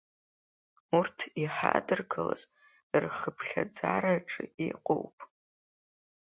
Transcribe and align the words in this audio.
Урҭ 0.97 1.17
иҳадыргалаз 1.43 2.43
рхыԥхьаӡараҿы 3.03 4.43
иҟоуп… 4.69 5.17